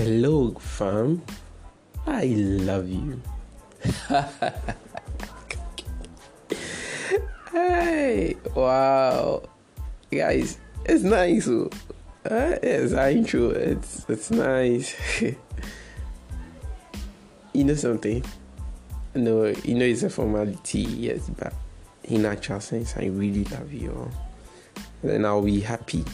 [0.00, 1.20] Hello, fam.
[2.06, 3.20] I love you.
[7.52, 9.42] hey, wow,
[10.10, 11.46] guys, it's nice.
[11.48, 11.68] Uh,
[12.24, 13.50] it's our intro.
[13.50, 14.96] It's it's nice.
[17.52, 18.24] you know something?
[19.14, 21.52] No, you know it's a formality, yes, but
[22.04, 24.10] in actual sense, I really love you.
[25.02, 26.06] Then I'll be happy.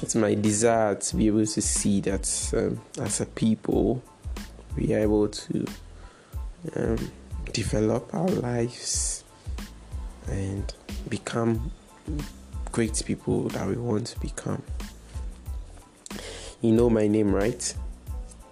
[0.00, 4.02] It's my desire to be able to see that um, as a people,
[4.76, 5.66] we are able to
[6.76, 7.10] um,
[7.52, 9.24] develop our lives
[10.28, 10.72] and
[11.08, 11.72] become
[12.70, 14.62] great people that we want to become.
[16.60, 17.74] You know my name, right?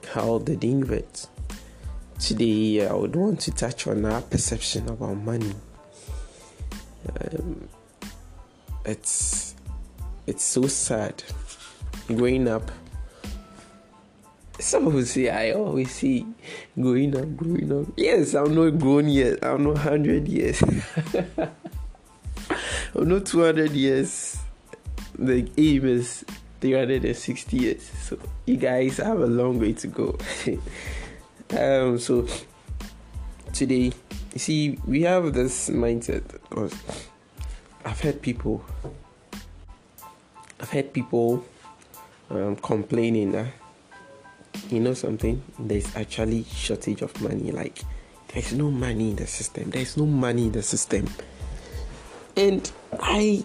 [0.02, 1.28] Carl the Dingvet.
[2.18, 5.54] Today, I would want to touch on our perception about money.
[7.20, 7.68] Um,
[8.84, 9.55] it's
[10.26, 11.22] it's so sad.
[12.08, 12.70] Growing up,
[14.58, 16.26] some people say I always see
[16.78, 17.86] growing up, growing up.
[17.96, 19.44] Yes, I'm not grown yet.
[19.44, 20.62] I'm not hundred years.
[22.94, 24.38] I'm not two hundred years.
[25.18, 26.24] The aim is
[26.60, 27.90] 360 years.
[28.02, 30.18] So you guys have a long way to go.
[31.50, 32.26] um, so
[33.52, 33.92] today,
[34.32, 36.74] you see, we have this mindset because
[37.84, 38.64] I've heard people,
[40.60, 41.44] I've heard people
[42.30, 43.52] um, complaining that
[44.70, 47.52] you know something, there's actually shortage of money.
[47.52, 47.82] Like
[48.28, 49.70] there's no money in the system.
[49.70, 51.08] There's no money in the system,
[52.36, 53.44] and I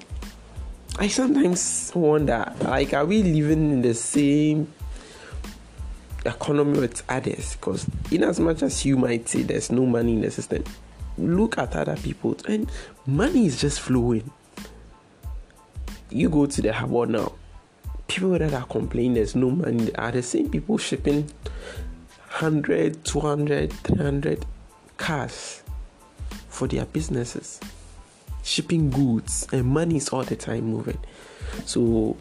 [1.00, 4.72] I sometimes wonder, like, are we living in the same
[6.26, 7.56] economy with others?
[7.56, 10.64] Because, in as much as you might say there's no money in the system,
[11.18, 12.70] look at other people, and
[13.06, 14.30] money is just flowing.
[16.12, 17.34] You go to the harbor now,
[18.08, 21.24] people that are complaining there's no money are the same people shipping
[22.30, 24.46] 100, 200, 300
[24.98, 25.64] cars
[26.50, 27.60] for their businesses
[28.44, 30.98] shipping goods and money is all the time moving.
[31.66, 32.18] So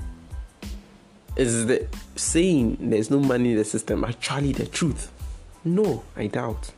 [1.36, 1.86] is the
[2.16, 5.10] saying there's no money in the system actually the truth?
[5.64, 6.72] No, I doubt.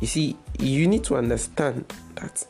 [0.00, 2.44] You see, you need to understand that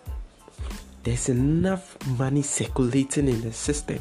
[1.05, 4.01] there's enough money circulating in the system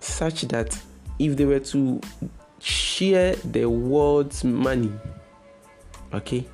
[0.00, 0.76] such that
[1.18, 2.00] if they were to
[2.58, 4.92] share the world's money,
[6.12, 6.44] okay,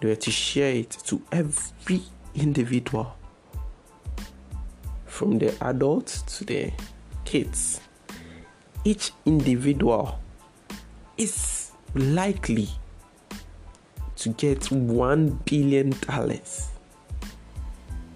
[0.00, 2.02] they were to share it to every
[2.34, 3.14] individual
[5.04, 6.72] from the adults to the
[7.24, 7.80] kids
[8.86, 10.16] each individual
[11.16, 12.68] is likely
[14.14, 16.68] to get one billion dollars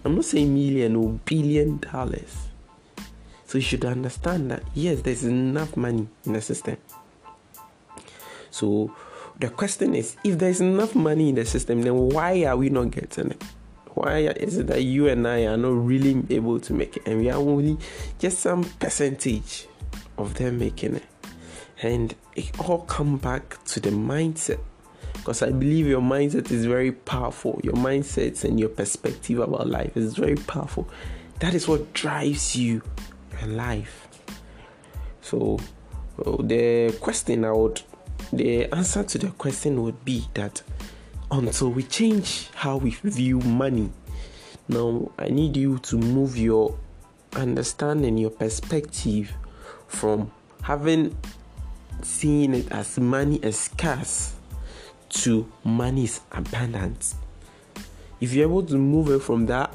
[0.05, 2.49] i'm not saying million or billion dollars.
[3.47, 6.77] So you should understand that yes there's enough money in the system.
[8.51, 8.95] So
[9.39, 12.91] the question is if there's enough money in the system then why are we not
[12.93, 13.43] getting it?
[13.95, 17.19] Why is it that you and I are not really able to make it, and
[17.19, 17.77] we are only
[18.21, 19.67] just some percentage
[20.17, 21.03] of them making it?
[21.83, 24.61] And it all comes back to the mindset,
[25.21, 27.61] because I believe your mindset is very powerful.
[27.63, 30.89] Your mindset and your perspective about life is very powerful.
[31.41, 32.81] That is what drives you
[33.43, 34.09] in life.
[35.21, 35.59] So,
[36.25, 37.83] oh, the question I would,
[38.33, 40.63] the answer to the question would be that
[41.31, 43.91] until we change how we view money.
[44.69, 46.79] Now, I need you to move your
[47.35, 49.35] understanding, your perspective
[49.87, 50.33] from
[50.63, 51.15] having
[52.01, 54.33] seen it as money as scarce
[55.11, 57.15] to money is abundant.
[58.21, 59.73] If you're able to move it from that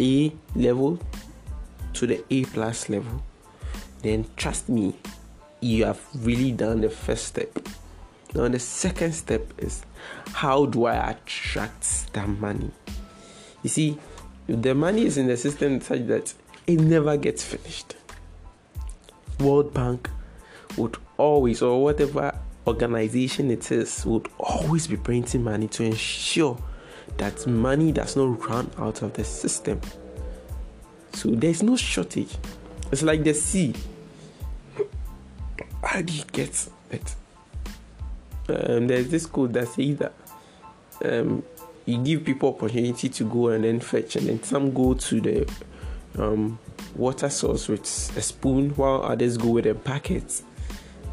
[0.00, 0.98] A level
[1.94, 3.22] to the A plus level,
[4.02, 4.94] then trust me,
[5.60, 7.58] you have really done the first step.
[8.34, 9.82] Now, the second step is
[10.32, 12.70] how do I attract that money?
[13.62, 13.98] You see,
[14.46, 16.34] if the money is in the system such that
[16.66, 17.96] it never gets finished,
[19.40, 20.10] World Bank
[20.76, 26.58] would always, or whatever organization it is, would always be printing money to ensure
[27.16, 29.80] that money does not run out of the system.
[31.12, 32.36] So there's no shortage.
[32.92, 33.74] It's like the sea.
[35.82, 37.14] How do you get it?
[38.48, 40.14] Um, there's this code that says that
[41.04, 41.42] um,
[41.84, 45.50] you give people opportunity to go and then fetch, and then some go to the
[46.18, 46.58] um,
[46.94, 47.82] water source with
[48.16, 50.42] a spoon, while others go with a bucket,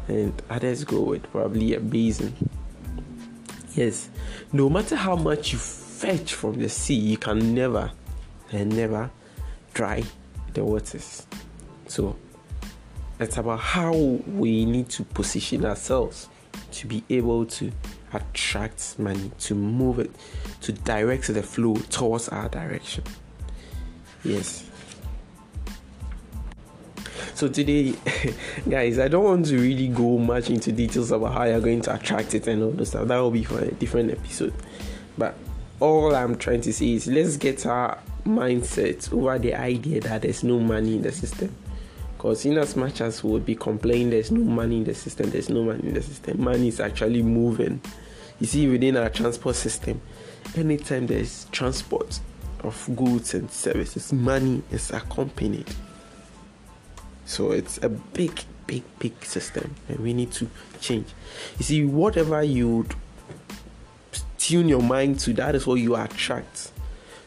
[0.08, 2.34] and others go with probably a basin.
[3.74, 4.08] Yes,
[4.52, 7.90] no matter how much you fetch from the sea, you can never
[8.52, 9.10] and never
[9.72, 10.04] dry
[10.52, 11.26] the waters.
[11.88, 12.16] So
[13.18, 16.28] it's about how we need to position ourselves
[16.72, 17.72] to be able to
[18.12, 20.10] attract money, to move it,
[20.60, 23.04] to direct the flow towards our direction.
[24.24, 24.70] Yes.
[27.34, 27.94] So today,
[28.68, 31.94] guys, I don't want to really go much into details about how you're going to
[31.94, 33.08] attract it and all the stuff.
[33.08, 34.54] That will be for a different episode.
[35.18, 35.34] But
[35.80, 40.44] all I'm trying to say is let's get our mindset over the idea that there's
[40.44, 41.52] no money in the system.
[42.16, 45.50] Because in as much as we'll be complaining there's no money in the system, there's
[45.50, 46.40] no money in the system.
[46.40, 47.80] Money is actually moving.
[48.38, 50.00] You see, within our transport system,
[50.56, 52.20] anytime there's transport
[52.60, 55.74] of goods and services, money is accompanied.
[57.24, 60.48] So it's a big, big, big system, and we need to
[60.80, 61.08] change.
[61.58, 62.86] You see, whatever you
[64.38, 66.70] tune your mind to, that is what you attract.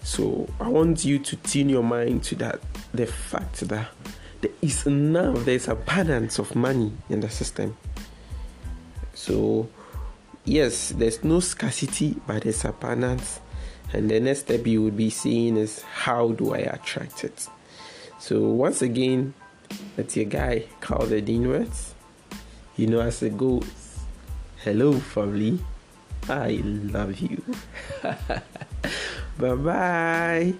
[0.03, 2.61] So I want you to tune your mind to that
[2.93, 3.89] the fact that
[4.41, 7.75] there is now there's a abundance of money in the system.
[9.13, 9.67] So
[10.45, 13.41] yes, there's no scarcity, but there's a abundance.
[13.93, 17.47] And the next step you would be seeing is how do I attract it?
[18.19, 19.33] So once again,
[19.95, 21.93] that's your guy, Carl the Dean Words.
[22.75, 23.99] You know as it goes.
[24.63, 25.59] Hello family.
[26.29, 27.41] I love you.
[29.37, 30.53] bye bye.